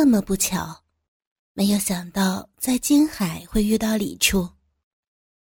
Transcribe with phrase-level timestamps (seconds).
[0.00, 0.84] 那么不巧，
[1.54, 4.48] 没有想到在金海会遇到李处。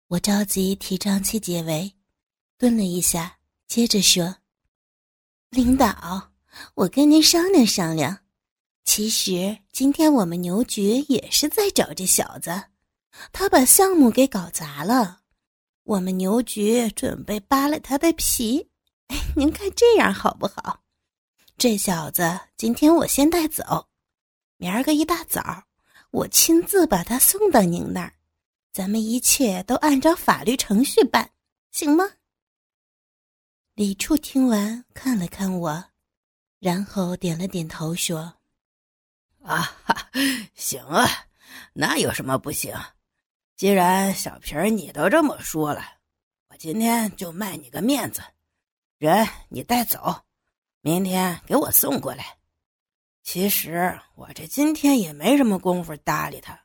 [0.08, 1.94] 我着急替张七解围，
[2.58, 4.38] 顿了一下，接着说
[5.52, 6.32] ：“领导，
[6.76, 8.20] 我跟您商量商量。
[8.86, 12.64] 其实今天我们牛局也是在找这小子，
[13.34, 15.24] 他把项目给搞砸了。
[15.84, 18.70] 我们牛局准备扒了他的皮。
[19.36, 20.84] 您看这样好不好？
[21.58, 23.90] 这小子今天我先带走，
[24.58, 25.64] 明儿个一大早，
[26.12, 28.14] 我亲自把他送到您那儿。
[28.74, 31.32] 咱们一切都按照法律程序办，
[31.72, 32.04] 行吗？”
[33.76, 35.86] 李处听完看了看我，
[36.60, 38.34] 然后点了点头说
[39.44, 40.10] ：“啊，哈，
[40.56, 41.08] 行啊，
[41.74, 42.76] 那有什么不行？”
[43.56, 45.82] 既然小皮儿你都这么说了，
[46.50, 48.22] 我今天就卖你个面子，
[49.00, 50.24] 人你带走，
[50.82, 52.37] 明天给我送过来。
[53.28, 56.58] 其实我这今天也没什么功夫搭理他，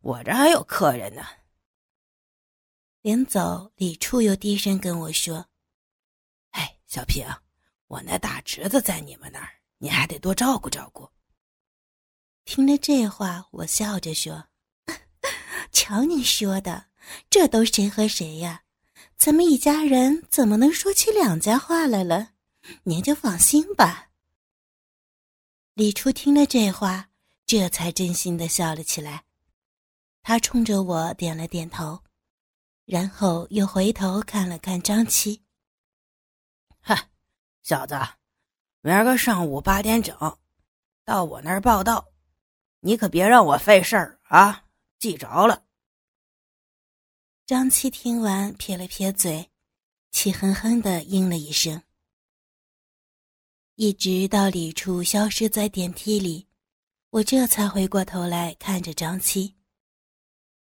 [0.00, 1.24] 我这还有客人呢。
[3.00, 5.46] 临走，李处又低声跟我说
[6.50, 7.24] ：“哎，小平，
[7.86, 11.08] 我那大侄子在你们那儿，你还得多照顾照顾。”
[12.44, 14.48] 听了这话，我笑着说。
[15.70, 16.86] 瞧你说的，
[17.30, 18.64] 这都谁和谁呀？
[19.16, 22.32] 咱们一家人怎么能说起两家话来了？
[22.82, 24.09] 您就放心吧。
[25.80, 27.08] 李初听了这话，
[27.46, 29.24] 这才真心的笑了起来。
[30.20, 32.02] 他冲着我点了点头，
[32.84, 35.40] 然后又回头看了看张七。
[36.82, 37.08] 哈，
[37.62, 37.98] 小子，
[38.82, 40.14] 明儿个上午八点整，
[41.02, 42.08] 到我那儿报道，
[42.80, 44.66] 你可别让我费事儿啊！
[44.98, 45.64] 记着了。
[47.46, 49.50] 张七听完，撇了撇嘴，
[50.10, 51.82] 气哼哼的应了一声。
[53.80, 56.46] 一直到李处消失在电梯里，
[57.08, 59.56] 我这才回过头来看着张七。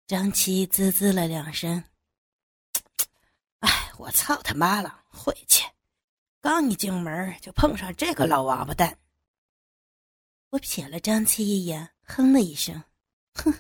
[0.08, 1.84] 张七滋滋了两声
[3.62, 5.64] ：“哎，我操他妈了，晦气！
[6.42, 8.98] 刚一进门就碰上这个老王八蛋。”
[10.50, 12.84] 我瞥了张七一眼，哼了一声
[13.36, 13.54] ：“哼。”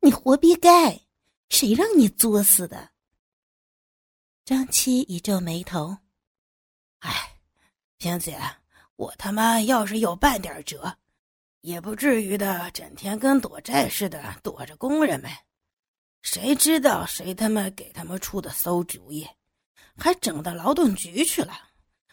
[0.00, 1.00] 你活逼该！
[1.48, 2.90] 谁让你作死的？
[4.44, 5.96] 张七一皱眉头，
[6.98, 7.40] 哎，
[7.96, 8.38] 萍姐，
[8.98, 10.92] 我他妈要是有半点辙，
[11.60, 15.30] 也不至于的整天跟躲债似的躲着工人们。
[16.22, 19.24] 谁知道谁他妈给他们出的馊主意，
[19.96, 21.52] 还整到劳动局去了，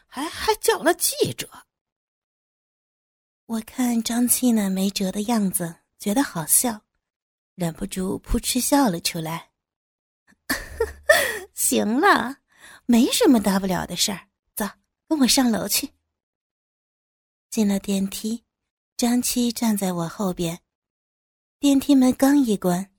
[0.05, 1.49] 还还叫了记者。
[3.47, 6.83] 我看张七那没辙的样子，觉得好笑。
[7.55, 9.49] 忍不住扑哧笑了出来。
[11.55, 12.37] 行了，
[12.85, 14.67] 没什么大不了的事儿，走，
[15.07, 15.94] 跟我上楼去。
[17.55, 18.43] 进了电梯，
[18.97, 20.59] 张七站在我后边。
[21.57, 22.91] 电梯门刚一关，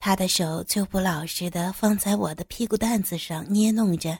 [0.00, 4.18] 他的手就不老实的放在我的屁股蛋子上捏弄着。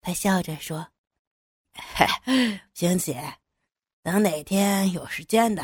[0.00, 0.88] 他笑着说
[2.72, 3.34] ：“星姐，
[4.02, 5.62] 等哪天有时间的，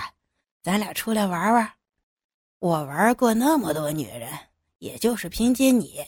[0.61, 1.73] 咱俩出来玩玩。”
[2.61, 4.31] 我玩过那么多女人，
[4.81, 6.07] 也就是凭借你，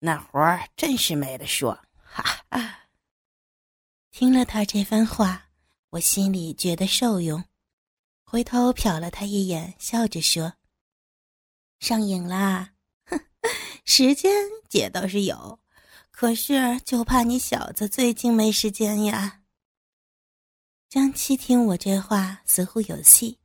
[0.00, 1.78] 那活儿真是没得说。
[2.02, 2.88] 哈哈！
[4.10, 5.47] 听了他这番话，
[5.90, 7.42] 我心里觉得受用，
[8.22, 10.52] 回头瞟了他一眼，笑着说
[11.80, 12.74] ：“上瘾啦！
[13.06, 13.18] 哼，
[13.86, 14.30] 时间
[14.68, 15.58] 姐倒是有，
[16.10, 19.44] 可是就怕你小子最近没时间呀。”
[20.90, 23.38] 江七听我这话，似乎有戏。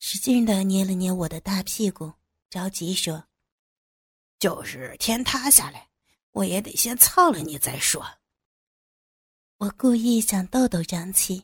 [0.00, 2.12] 使劲的捏了捏我的大屁股，
[2.50, 3.24] 着急说
[4.38, 5.88] ：“就是天塌下来，
[6.32, 8.06] 我也得先操了你再说。”
[9.58, 11.42] 我故意想逗逗张七，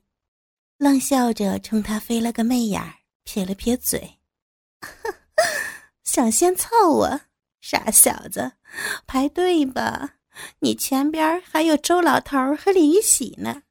[0.76, 2.94] 冷笑着冲他飞了个媚眼儿，
[3.24, 4.20] 撇了撇嘴
[6.04, 7.20] ：“想先操我，
[7.60, 8.52] 傻小子，
[9.04, 10.18] 排队吧，
[10.60, 13.64] 你前边还有周老头和李玉喜呢。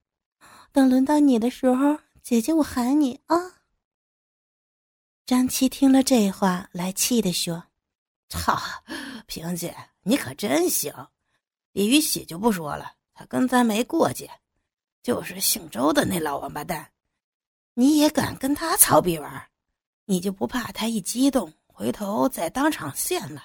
[0.74, 3.38] 等轮到你的时候，姐姐我喊你啊。”
[5.26, 7.64] 张七听了这话，来气的说
[8.28, 8.62] ：“操，
[9.26, 10.94] 萍姐，你可真行！
[11.72, 14.30] 李玉喜就不说了，他跟咱没过节，
[15.02, 16.92] 就是姓周的那老王八蛋，
[17.74, 19.50] 你也敢跟他操逼玩？
[20.06, 23.44] 你就不怕他一激动，回头再当场现了？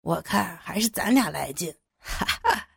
[0.00, 2.68] 我看还是咱俩来劲。”哈哈！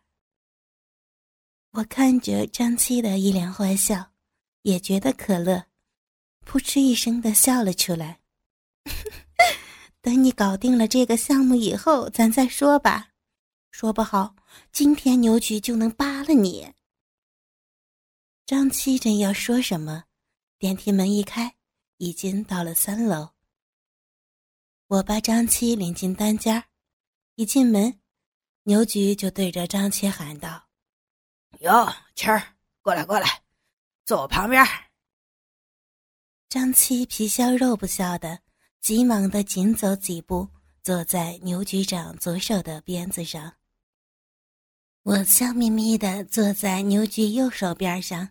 [1.71, 4.11] 我看着张七的一脸坏笑，
[4.63, 5.65] 也觉得可乐。
[6.45, 8.19] 扑哧一声的笑了出来。
[10.01, 13.09] 等你搞定了这个项目以后，咱再说吧。
[13.69, 14.35] 说不好，
[14.71, 16.73] 今天牛局就能扒了你。
[18.45, 20.05] 张七正要说什么，
[20.57, 21.55] 电梯门一开，
[21.97, 23.29] 已经到了三楼。
[24.87, 26.63] 我把张七领进单间
[27.35, 27.99] 一进门，
[28.63, 30.67] 牛局就对着张七喊道
[31.61, 33.43] ：“哟，七儿，过来过来，
[34.03, 34.65] 坐我旁边。”
[36.49, 38.41] 张七皮笑肉不笑的，
[38.81, 40.49] 急忙的紧走几步，
[40.81, 43.58] 坐在牛局长左手的鞭子上。
[45.09, 48.29] 我笑眯眯的坐在牛菊右手边上，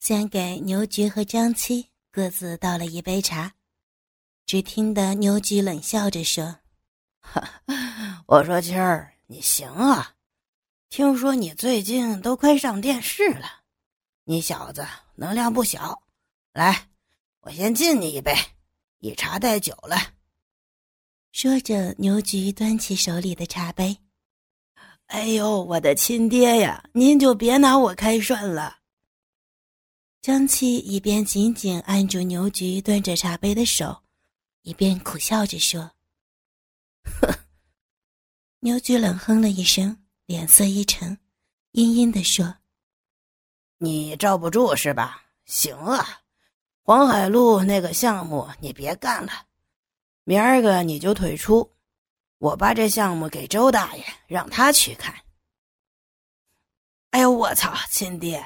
[0.00, 3.54] 先给牛菊和张七各自倒了一杯茶。
[4.44, 6.58] 只听得牛菊冷笑着说
[8.26, 10.16] ：“我说七儿，你行啊！
[10.90, 13.60] 听说你最近都快上电视了，
[14.24, 14.84] 你小子
[15.14, 16.02] 能量不小，
[16.52, 16.88] 来。”
[17.42, 18.34] 我先敬你一杯，
[18.98, 19.96] 以茶代酒了。
[21.30, 23.96] 说着，牛菊端起手里的茶杯。
[25.22, 28.78] 哎呦，我的亲爹呀，您就别拿我开涮了。
[30.20, 34.02] 张七一边紧紧按住牛菊端着茶杯的手，
[34.62, 35.92] 一边苦笑着说
[37.06, 37.32] ：“呵。”
[38.58, 39.96] 牛菊冷哼了一声，
[40.26, 41.16] 脸色一沉，
[41.70, 42.56] 阴阴的说
[43.78, 45.22] ：“你罩不住是吧？
[45.44, 46.04] 行啊。”
[46.82, 49.30] 黄海路那个项目你别干了，
[50.24, 51.72] 明儿个你就退出，
[52.42, 55.14] 我把这项目给周大爷，让他去看。
[57.10, 58.44] 哎呦我操，亲爹，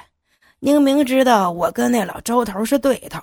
[0.59, 3.19] 您明知道我跟那老周头是对头，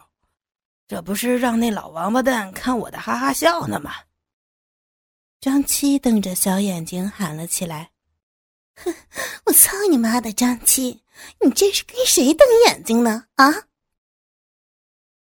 [0.89, 3.93] 这不是让那老王八蛋看我的哈哈笑呢吗？
[5.41, 7.93] 张七瞪着小眼睛喊了起来
[8.75, 8.93] ：“哼，
[9.47, 11.01] 我操你妈的，张七，
[11.41, 13.27] 你这是跟谁瞪眼睛呢？
[13.37, 13.47] 啊！”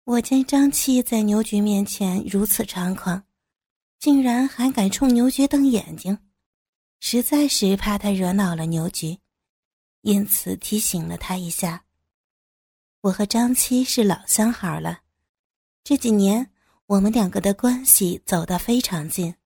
[0.04, 3.22] 我见张七在牛局面前如此猖狂，
[4.02, 6.18] 竟然还敢冲牛局瞪眼睛，
[6.98, 9.16] 实在是怕他惹恼了牛局，
[10.00, 11.84] 因此提醒了他一下。
[13.02, 15.02] 我和张七是老相好了，
[15.84, 16.50] 这几年
[16.86, 19.36] 我们两个的关系走得非常近。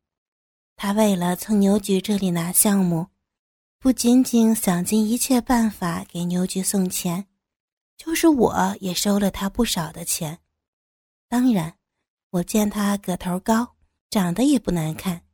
[0.75, 3.09] 他为了从牛局这里拿项目，
[3.79, 7.27] 不仅仅想尽一切办法给牛局送钱，
[7.99, 10.39] 就是我也收了他不少的钱。
[11.29, 11.77] 当然，
[12.31, 13.76] 我见他个头高，
[14.17, 15.27] 长得也不难看，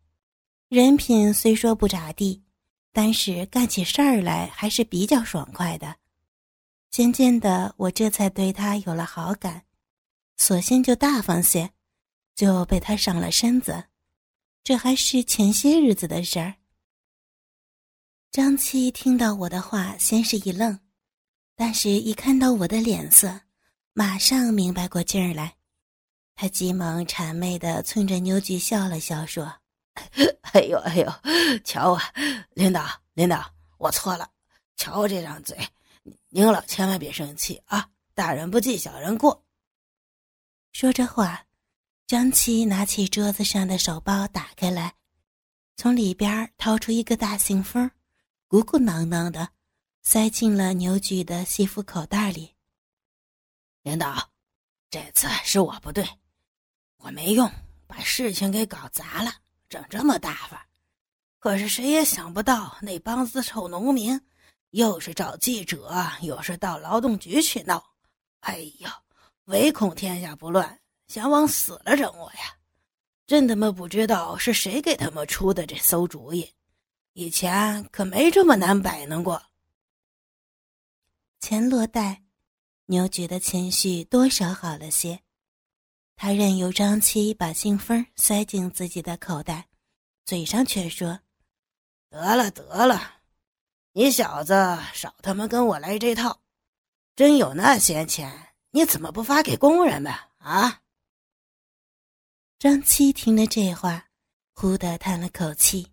[0.69, 2.43] 人品虽说不咋地，
[2.93, 5.99] 但是干起事儿来还是比较爽快的。
[6.91, 9.63] 渐渐的，我这才对他有了好感，
[10.37, 11.71] 索性就大方些，
[12.35, 13.85] 就被他上了身子。
[14.65, 16.55] 这还是前些日子的事儿。
[18.33, 20.77] 张七听到我的话，先是一愣，
[21.55, 23.43] 但是一看到我的脸色，
[23.93, 25.55] 马上明白过劲儿来。
[26.35, 29.61] 他急忙谄媚的冲着牛菊笑了笑，说
[30.53, 31.13] ：“哎呦哎呦，
[31.65, 32.01] 瞧我，
[32.55, 32.85] 领导
[33.15, 34.29] 领导，我错了，
[34.77, 35.57] 瞧我这张嘴，
[36.31, 39.45] 您老千万别生气啊，大人不计小人过。”
[40.73, 41.47] 说着话，
[42.07, 44.95] 张七拿起桌子上的手包打开来，
[45.77, 47.91] 从里边掏出一个大信封，
[48.49, 49.51] 鼓鼓囊囊的，
[50.03, 52.55] 塞进了牛菊的西服口袋里。
[53.83, 54.31] 领导，
[54.91, 56.09] 这次是我不对。
[57.05, 57.51] 我没用，
[57.89, 59.33] 把事情给搞砸了，
[59.69, 60.67] 整这么大发。
[61.41, 64.21] 可是谁也想不到，那帮子臭农民，
[64.71, 67.83] 又是找记者，又是到劳动局去闹。
[68.41, 69.03] 哎呀，
[69.47, 72.57] 唯恐天下不乱，想往死了整我呀！
[73.27, 76.49] 真他妈不知道是谁给他们出的这馊主意，
[77.15, 79.43] 以前可没这么难摆弄过。
[81.41, 82.23] 钱落袋，
[82.87, 85.21] 牛局的情绪多少好了些。
[86.25, 89.67] 他任由张七把信封塞进自己的口袋，
[90.25, 91.19] 嘴上却说
[92.11, 93.15] ：“得了得了，
[93.91, 94.55] 你小子
[94.95, 96.39] 少他妈跟我来这套！
[97.17, 100.83] 真有那闲钱，你怎么不发给工人们啊？”
[102.57, 104.07] 张七听了这话，
[104.53, 105.91] 忽地叹了口气：“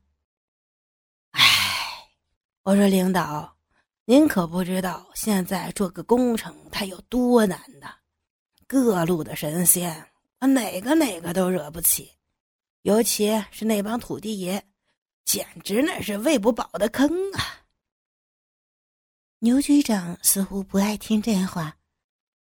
[1.34, 1.42] 唉，
[2.62, 3.58] 我说领导，
[4.06, 7.96] 您可不知道现在做个工程它有多难呐！
[8.68, 10.06] 各路的神仙。”
[10.40, 12.12] 啊哪个哪个都惹不起，
[12.82, 14.64] 尤其是那帮土地爷，
[15.26, 17.66] 简直那是喂不饱的坑啊！
[19.40, 21.78] 牛局长似乎不爱听这话，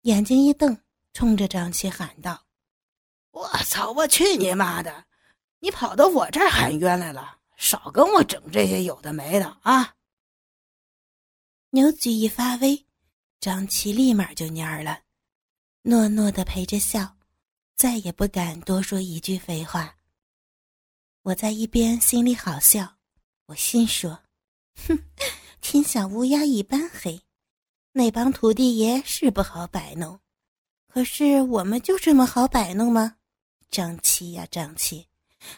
[0.02, 0.76] 眼睛一瞪，
[1.12, 2.46] 冲着张七喊道
[3.30, 3.92] ：“我操！
[3.92, 5.06] 我去你妈的！
[5.60, 9.94] 你跑到我这儿喊冤来了，少跟我整这些有的没的啊！”
[11.70, 12.86] 牛局一发威，
[13.40, 15.02] 张七立马就蔫了，
[15.82, 17.15] 诺诺的陪着笑。
[17.76, 19.94] 再也不敢多说一句废话。
[21.20, 22.96] 我在一边心里好笑，
[23.44, 24.18] 我心说
[24.88, 24.98] ：“哼，
[25.60, 27.20] 天下乌鸦一般黑，
[27.92, 30.18] 那帮土地爷是不好摆弄，
[30.86, 33.18] 可是我们就这么好摆弄吗？
[33.70, 35.06] 张七呀，张七，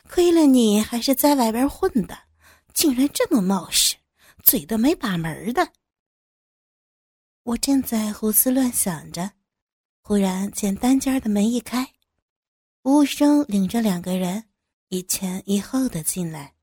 [0.08, 2.18] 亏了你还是在外边混的，
[2.74, 3.94] 竟然这么冒失，
[4.42, 5.72] 嘴都没把门的。
[7.44, 9.30] 我正在胡思乱想着，
[10.02, 11.88] 忽然见单间的门一开，
[12.82, 14.44] 服务生领着两个人
[14.88, 16.54] 一前一后的进来。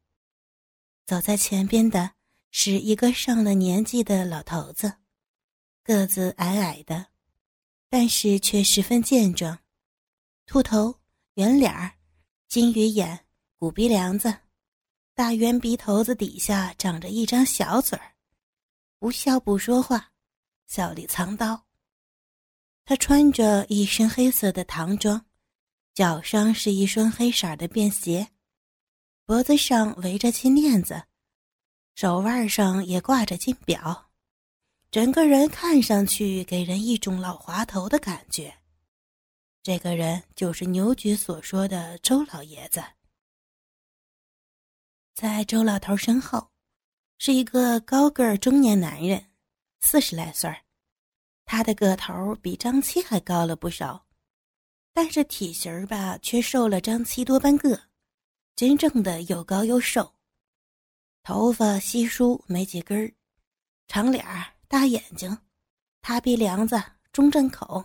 [1.06, 2.12] 走在前边的
[2.52, 4.94] 是一个上了年纪的老头子，
[5.84, 7.08] 个子矮矮的，
[7.90, 9.60] 但是却十分健壮，
[10.46, 11.00] 秃头。
[11.36, 11.92] 圆脸儿，
[12.48, 13.26] 金鱼眼，
[13.58, 14.34] 鼓鼻梁子，
[15.14, 18.16] 大圆鼻头子底下长着一张小嘴儿，
[19.00, 20.14] 不笑不说话，
[20.66, 21.66] 笑里藏刀。
[22.86, 25.26] 他穿着一身黑色的唐装，
[25.96, 28.28] 脚上是一双黑色的便鞋，
[29.24, 31.02] 脖子上围着金链子，
[31.96, 34.12] 手腕上也挂着金表，
[34.92, 38.54] 整个人看上去给人一种老滑头的感觉。
[39.64, 42.84] 这个人就是牛局所说的周老爷子。
[45.14, 46.52] 在周老头身后，
[47.18, 49.28] 是一个高个儿中年男人，
[49.80, 50.54] 四十来岁
[51.46, 54.05] 他的个头比张七还高了不少，
[54.96, 57.78] 但是体型儿吧，却瘦了张七多半个，
[58.56, 60.16] 真正的又高又瘦。
[61.22, 63.14] 头发稀疏，没几根儿，
[63.90, 65.38] 长脸儿，大眼睛，
[66.02, 67.84] 塌鼻梁子，中正口。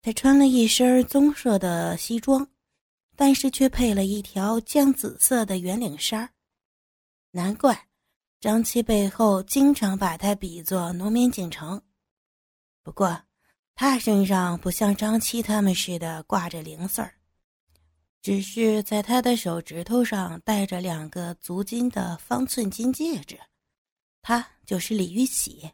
[0.00, 2.48] 他穿了一身棕色的西装，
[3.14, 6.32] 但是却配了一条酱紫色的圆领衫
[7.32, 7.88] 难怪
[8.40, 11.82] 张七背后经常把他比作农民进城。
[12.82, 13.22] 不过，
[13.82, 17.14] 他身上不像张七他们似的挂着零碎儿，
[18.20, 23.40] 只是在他的手指头上戴着两个足金的方寸金戒指。
[24.20, 25.70] 他就是李玉喜。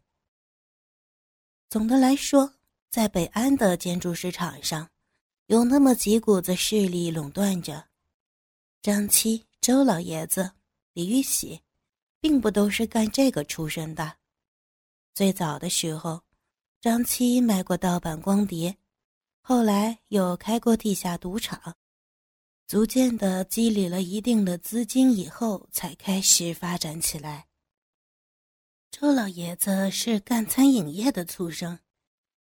[1.68, 2.52] 总的来说。
[2.88, 4.88] 在北安的建筑市场上，
[5.48, 7.88] 有那么几股子势力垄断着。
[8.80, 10.52] 张七、周老爷子、
[10.92, 11.60] 李玉喜，
[12.20, 14.16] 并不都是干这个出身的。
[15.12, 16.22] 最早的时候，
[16.86, 18.76] 张七卖过盗版光碟，
[19.40, 21.74] 后来又开过地下赌场，
[22.68, 27.48] 逐渐的积累了一定的资金以后，才开始发展起来。
[28.92, 31.76] 周老爷子是干餐饮业的出生。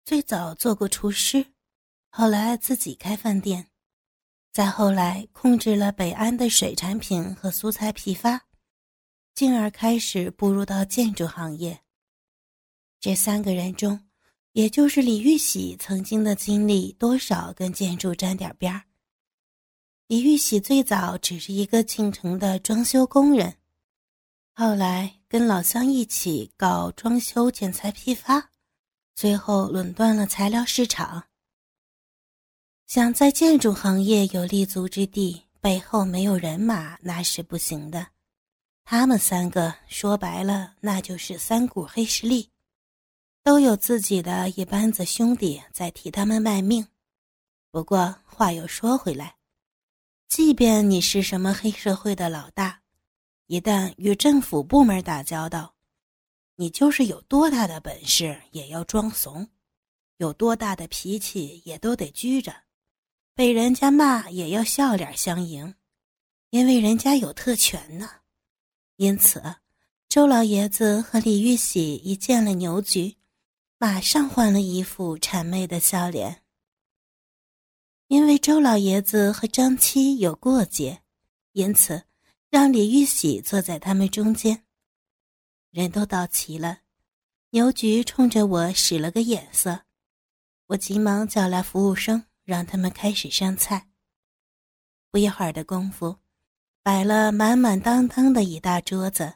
[0.05, 1.55] 最早做过厨师，
[2.11, 3.71] 后来自己开饭店，
[4.53, 8.43] 再后来控制了北安的水产品和蔬菜批发，
[9.33, 11.81] 进而开始步入到建筑行业。
[13.01, 14.06] 这三个人中，
[14.57, 18.83] 也就是李玉玺曾经的经历多少跟建筑沾点边儿。
[20.07, 23.55] 李玉玺最早只是一个进城的装修工人，
[24.55, 28.51] 后来跟老乡一起搞装修建材批发。
[29.15, 31.23] 最后垄断了材料市场。
[32.87, 38.07] 想在建筑行业有立足之地，背后没有人马那是不行的。
[38.85, 42.49] 他们三个说白了，那就是三股黑势力，
[43.47, 46.85] 都有自己的一班子兄弟在替他们卖命。
[47.71, 49.37] 不过话又说回来，
[50.27, 52.83] 即便你是什么黑社会的老大，
[53.47, 55.77] 一旦与政府部门打交道，
[56.57, 59.47] 你就是有多大的本事，也要装怂；
[60.17, 62.53] 有多大的脾气，也都得拘着。
[63.33, 65.73] 被人家骂，也要笑脸相迎，
[66.51, 68.11] 因为人家有特权呢。
[68.97, 69.41] 因此，
[70.09, 73.15] 周老爷子和李玉玺一见了牛局，
[73.79, 76.43] 马上换了一副谄媚的笑脸。
[78.07, 81.03] 因为周老爷子和张七有过节，
[81.53, 82.05] 因此
[82.49, 84.65] 让李玉玺坐在他们中间。
[85.73, 86.79] 人都到齐了，
[87.51, 89.83] 牛局冲着我使了个眼色，
[90.69, 93.89] 我急忙叫来服务生，让他们开始上菜。
[95.11, 96.17] 不一会儿的功夫，
[96.83, 99.35] 摆了满满当当的一大桌子，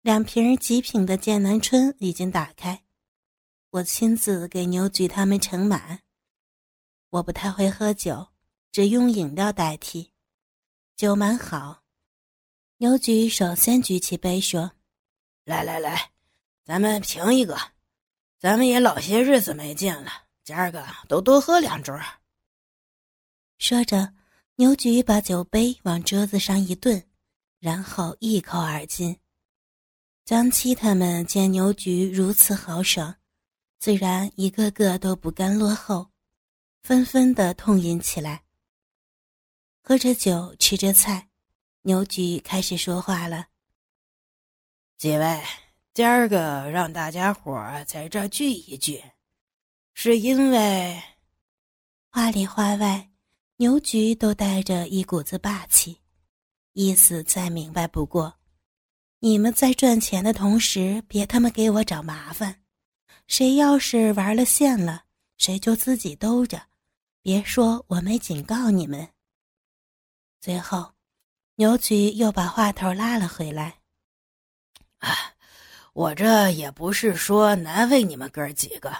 [0.00, 2.83] 两瓶极品的剑南春已经打开，
[3.74, 5.98] 我亲自给牛局他们盛满。
[7.10, 8.28] 我不太会喝酒，
[8.70, 10.12] 只用饮料代替。
[10.94, 11.82] 酒满好，
[12.76, 14.70] 牛局首先举起杯说。
[15.44, 16.12] 来来来，
[16.62, 17.58] 咱们平一个，
[18.38, 22.00] 咱们也老些日子没见了，今儿个都多喝两盅。
[23.58, 24.14] 说着，
[24.54, 27.04] 牛局把酒杯往桌子上一顿，
[27.58, 29.18] 然后一口而尽。
[30.24, 33.12] 张七他们见牛局如此豪爽，
[33.84, 36.10] 自然一个个都不甘落后，
[36.82, 38.42] 纷纷的痛饮起来。
[39.82, 41.28] 喝着酒，吃着菜，
[41.82, 43.48] 牛局开始说话了。
[44.96, 45.42] 几位，
[45.92, 47.52] 今儿个让大家伙
[47.86, 49.04] 在这聚一聚，
[49.92, 50.98] 是因为
[52.08, 53.10] 话里话外，
[53.56, 56.00] 牛局都带着一股子霸气，
[56.72, 58.34] 意思再明白不过。
[59.18, 62.63] 你们在赚钱的同时，别他妈给我找麻烦。
[63.26, 65.04] 谁要是玩了线了，
[65.38, 66.62] 谁就自己兜着，
[67.22, 69.08] 别说我没警告你们。
[70.40, 70.92] 最后，
[71.56, 73.80] 牛局又把话头拉了回来。
[74.98, 75.34] 啊，
[75.94, 78.94] 我这也不是说难为你们哥几个，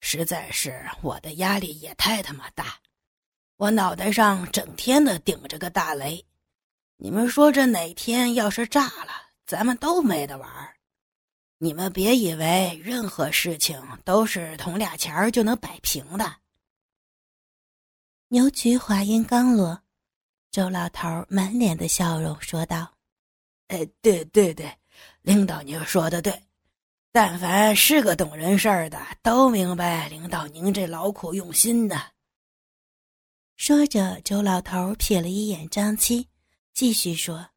[0.00, 2.78] 实在是我的压力也太他妈大，
[3.56, 6.24] 我脑袋上整天的顶着个大雷。
[6.96, 9.12] 你们说这哪天要是炸了？
[9.46, 10.74] 咱们都没得玩
[11.60, 16.36] 你们别以为任何事情都是捅俩钱儿就能摆平的。
[18.28, 19.82] 牛菊话音刚落，
[20.52, 22.94] 周老头满脸的笑容说道
[23.68, 24.72] ：“哎，对对对，
[25.22, 26.42] 领导您说的对，
[27.10, 32.12] 但凡是个懂人事儿的，都明白领导您这劳苦用心的。”
[33.56, 36.28] 说着，周老头瞥了一眼张七，
[36.72, 37.50] 继续说。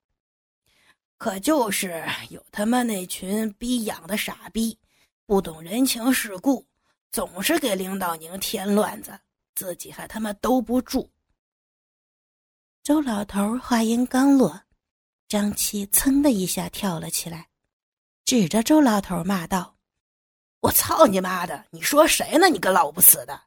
[1.22, 4.75] 可就是有他妈那群逼养的傻逼，
[5.28, 6.66] 不懂人情世故，
[7.12, 9.20] 总是给领导您添乱子，
[9.54, 11.12] 自己还他妈兜不住。
[12.82, 14.63] 周老头话音刚落，
[15.28, 17.50] 张七噌的一下跳了起来，
[18.25, 19.78] 指着周老头骂道
[20.62, 21.68] ：“我操你妈的！
[21.70, 22.50] 你说谁呢？
[22.50, 23.40] 你个老不死的！”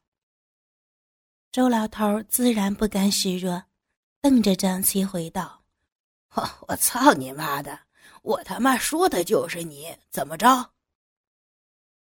[1.51, 3.65] 周老头自然不甘示弱，
[4.21, 5.64] 瞪着张七回道。
[6.69, 7.79] 我操你妈的！
[8.23, 10.73] 我他妈说的就是你，怎么着？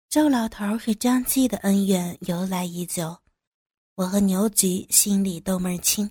[0.08, 3.18] 周老头和张七的恩怨由来已久，
[3.96, 6.10] 我和牛菊心里都门清。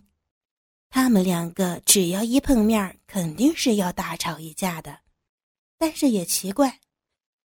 [0.90, 5.00] 他们两个只要一碰面，肯定是要大吵一架的。
[5.78, 6.80] 但是也奇怪，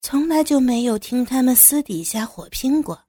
[0.00, 3.04] 从来就没有听他们私底下火拼过。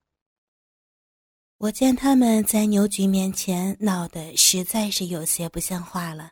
[1.58, 6.32] 我见他们在牛菊面前闹得实在是有些不像话了。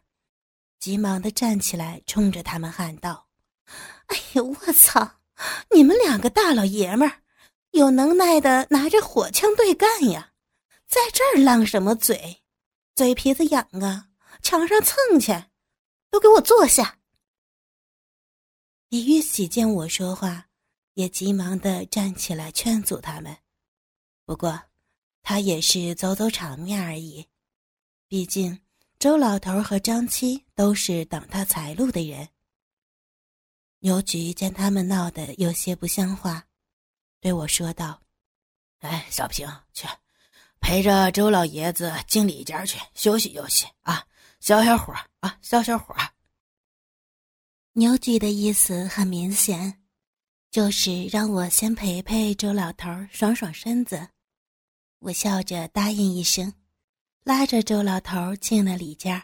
[0.80, 3.28] 急忙的站起来，冲着他们喊道
[4.08, 5.20] ：“哎呀，我操！
[5.74, 7.24] 你们两个大老爷们儿，
[7.72, 10.34] 有能耐的拿着火枪对干呀！
[10.88, 12.44] 在这儿浪什么嘴？
[12.94, 14.10] 嘴皮子痒啊！
[14.42, 15.34] 墙上蹭去！
[16.10, 17.00] 都给我坐下！”
[18.90, 20.48] 李玉喜见我说话，
[20.94, 23.36] 也急忙的站起来劝阻他们。
[24.26, 24.62] 不过，
[25.24, 27.28] 他也是走走场面而已，
[28.08, 28.65] 毕竟。
[29.06, 32.28] 周老头和张七都是挡他财路的人。
[33.82, 36.44] 牛菊见他们闹得有些不像话，
[37.22, 38.02] 对我说道
[38.82, 39.88] ：“哎，小平，去
[40.60, 44.04] 陪着周老爷子进里间去休息休息啊，
[44.40, 45.96] 消消火啊，消消火。”
[47.74, 49.84] 牛菊的意思很明显，
[50.50, 54.10] 就是让我先陪陪周老头，爽爽身子。
[54.98, 56.52] 我笑着答应一声。
[57.26, 59.20] 拉着周老头进了里间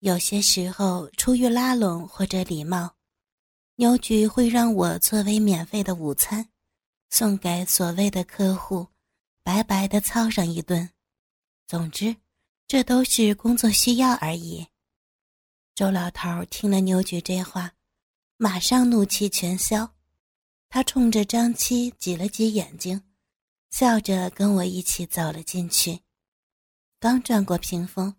[0.00, 2.94] 有些时候出于拉拢或者礼貌，
[3.76, 6.50] 牛局会让我作为免费的午餐，
[7.08, 8.86] 送给所谓的客户，
[9.42, 10.90] 白白的操上一顿。
[11.66, 12.14] 总之，
[12.66, 14.66] 这都是工作需要而已。
[15.74, 17.72] 周老头听了牛局这话，
[18.36, 19.94] 马上怒气全消，
[20.68, 23.02] 他冲着张七挤了挤眼睛，
[23.70, 26.00] 笑着跟我一起走了进去。
[27.00, 28.12] 刚转过屏风，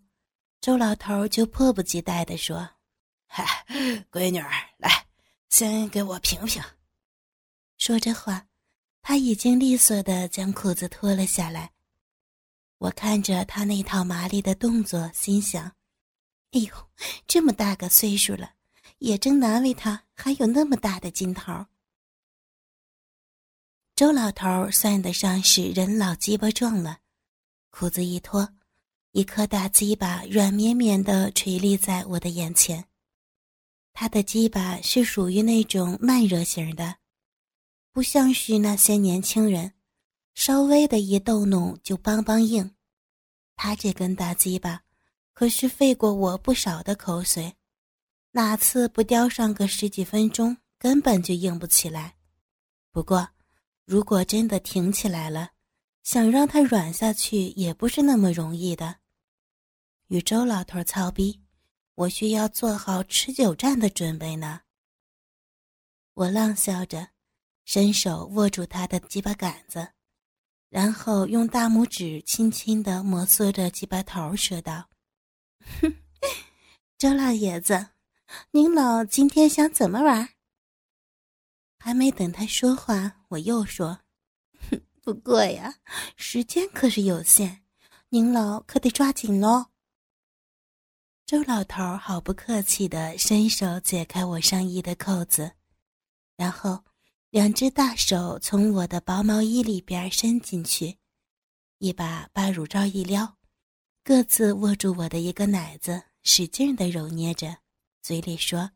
[0.62, 2.66] 周老头就迫不及待地说
[3.28, 3.44] ：“嗨，
[4.10, 5.06] 闺女儿，来，
[5.50, 6.62] 先给我评评。”
[7.76, 8.46] 说着话，
[9.02, 11.72] 他已经利索的将裤子脱了下来。
[12.78, 15.64] 我看着他那套麻利的动作，心想
[16.52, 16.90] ：“哎呦，
[17.26, 18.54] 这么大个岁数了，
[18.96, 21.66] 也真难为他还有那么大的劲头。”
[23.94, 27.00] 周老头算得上是人老鸡巴壮了，
[27.68, 28.54] 裤子一脱。
[29.12, 32.84] 一颗大鸡巴软绵绵的垂立在我的眼前，
[33.92, 36.94] 他的鸡巴是属于那种慢热型的，
[37.92, 39.72] 不像是那些年轻人，
[40.34, 42.70] 稍微的一逗弄就梆梆硬。
[43.56, 44.82] 他这根大鸡巴
[45.32, 47.56] 可是费过我不少的口水，
[48.30, 52.14] 哪次不叼上个十几分钟，根本就硬不起来。
[52.92, 53.28] 不过，
[53.84, 55.50] 如果真的挺起来了，
[56.04, 58.99] 想让它软下去也不是那么容易的。
[60.10, 61.40] 与周老头操逼，
[61.94, 64.62] 我需要做好持久战的准备呢。
[66.14, 67.10] 我浪笑着，
[67.64, 69.92] 伸手握住他的鸡巴杆子，
[70.68, 74.88] 然后用大拇指轻轻的摩挲着鸡巴头，说道
[75.80, 75.94] ：“哼，
[76.98, 77.90] 周老爷子，
[78.50, 80.28] 您老今天想怎么玩？”
[81.78, 84.00] 还没等他说话，我又说
[84.68, 85.76] ：“哼，不过呀，
[86.16, 87.62] 时间可是有限，
[88.08, 89.69] 您老可得抓紧喽。
[91.30, 95.52] 周老头毫不客气地伸手解开我上衣的扣子，
[96.36, 96.82] 然后
[97.30, 100.98] 两只大手从我的薄毛衣里边伸进去，
[101.78, 103.36] 一把把乳罩一撩，
[104.02, 107.58] 各自握住我的一个奶子，使劲的揉捏着，
[108.02, 108.72] 嘴里说：“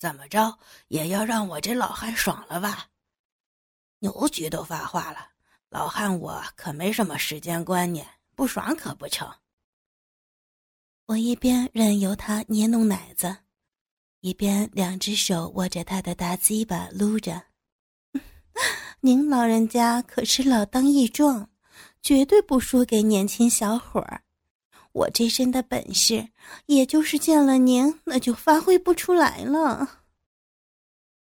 [0.00, 2.88] 怎么着也要让我这老汉爽了吧？
[3.98, 5.32] 牛局都发话了，
[5.68, 9.30] 老汉我可没什么时间观念，不爽可不成。”
[11.06, 13.36] 我一边任由他捏弄奶子，
[14.20, 17.42] 一边两只手握着他的大鸡巴撸着。
[19.00, 21.50] 您老人家可是老当益壮，
[22.00, 24.22] 绝对不输给年轻小伙儿。
[24.92, 26.28] 我这身的本事，
[26.66, 30.02] 也就是见了您，那就发挥不出来了。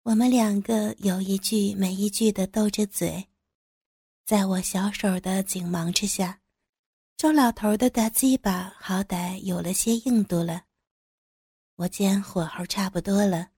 [0.04, 3.26] 我们两个有一句没一句的斗着嘴，
[4.24, 6.40] 在我小手的紧忙之下。
[7.18, 10.62] 周老头的大鸡巴好歹有了些硬度了，
[11.74, 13.50] 我见火候差不多了，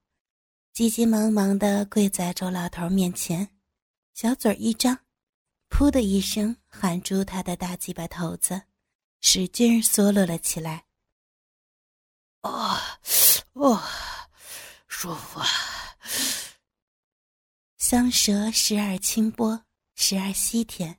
[0.73, 3.55] 急急忙忙的跪在周老头面前，
[4.15, 4.99] 小嘴一张，
[5.69, 8.63] 噗的一声含住他的大鸡巴头子，
[9.21, 10.87] 使劲缩落了起来。
[12.41, 12.75] 哦，
[13.53, 13.83] 哦，
[14.89, 15.47] 舒服啊！
[17.77, 20.99] 香舌时而清波，时而稀甜。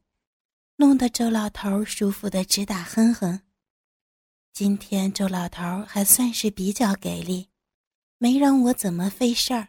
[0.82, 3.42] 弄得周老头舒服的直打哼哼。
[4.52, 7.50] 今天周老头还算是比较给力，
[8.18, 9.68] 没让我怎么费事儿，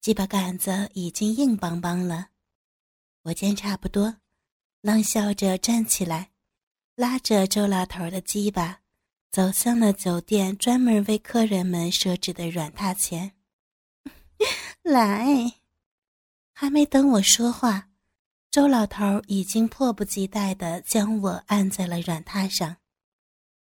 [0.00, 2.28] 鸡巴杆子已经硬邦邦了。
[3.24, 4.16] 我见差不多，
[4.80, 6.30] 冷笑着站起来，
[6.94, 8.80] 拉着周老头的鸡巴，
[9.30, 13.32] 走向了酒店专门为客人们设置的软榻前。
[14.82, 15.52] 来，
[16.54, 17.85] 还没等我说话。
[18.56, 22.78] 周老头已经迫不及待地将我按在了软榻上，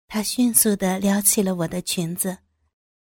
[0.08, 2.38] 他迅速地撩起了我的裙子，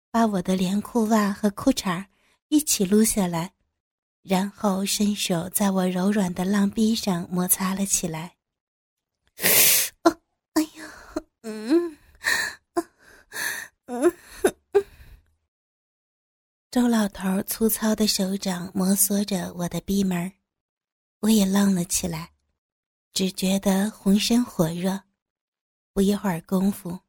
[0.10, 2.06] 把我的连裤袜和裤衩
[2.48, 3.54] 一起撸下来，
[4.24, 8.36] 然后伸手在我柔软的浪逼上摩擦了起来。
[10.06, 10.17] 哦，
[10.54, 10.89] 哎呀，
[11.43, 11.98] 嗯，
[13.86, 14.12] 嗯，
[16.71, 20.32] 周老头粗糙的手掌摩挲着我的逼门儿。
[21.26, 22.34] 我也浪了起来，
[23.12, 25.02] 只觉得浑身火热，
[25.92, 27.00] 不一会儿功夫，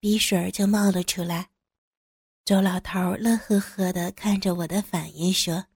[0.00, 1.50] 鼻水就冒了出来。
[2.42, 5.66] 周老头乐呵呵的看着我的反应说：“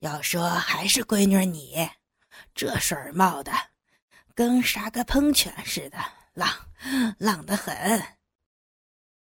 [0.00, 1.74] 要说还是闺女你，
[2.54, 3.50] 这水儿冒的，
[4.34, 5.96] 跟杀个喷泉似的，
[6.34, 6.54] 浪，
[7.16, 7.74] 浪得很。”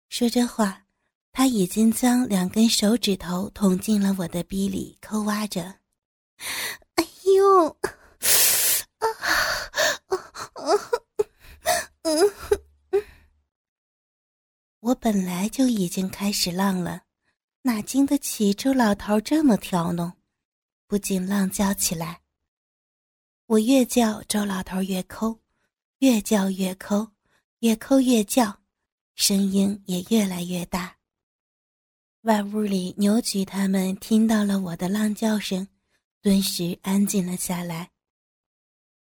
[0.09, 0.85] 说这话，
[1.31, 5.79] 他已经将两根手指头捅进了我的逼里，抠挖着。
[7.43, 7.87] 哟，啊
[8.99, 10.15] 啊
[10.53, 10.65] 啊！
[12.03, 12.09] 嗯
[14.79, 17.03] 我本来就已经开始浪了，
[17.61, 20.11] 哪经得起周老头这么挑弄，
[20.87, 22.21] 不禁浪叫起来。
[23.45, 25.39] 我越叫，周老头越抠，
[25.99, 27.11] 越叫越抠，
[27.59, 28.61] 越抠越叫，
[29.15, 30.97] 声音也越来越大。
[32.21, 35.67] 外屋里牛菊他们听到了我的浪叫声。
[36.23, 37.92] 顿时安静了下来。